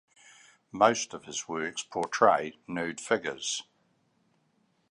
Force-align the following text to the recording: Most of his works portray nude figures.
Most 0.71 1.13
of 1.13 1.25
his 1.25 1.47
works 1.47 1.83
portray 1.83 2.53
nude 2.65 2.99
figures. 2.99 3.61